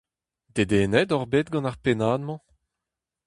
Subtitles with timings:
[0.55, 2.41] Dedennet oc'h bet gant ar pennad-mañ?